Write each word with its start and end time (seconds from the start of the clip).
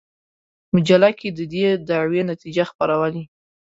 مجله 0.73 1.09
کې 1.19 1.29
د 1.37 1.39
دې 1.51 1.65
دعوې 1.87 2.21
نتیجې 2.31 2.63
خپرولې. 2.71 3.23